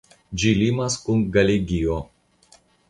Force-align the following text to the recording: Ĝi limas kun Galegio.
Ĝi 0.43 0.53
limas 0.61 0.97
kun 1.03 1.21
Galegio. 1.37 2.03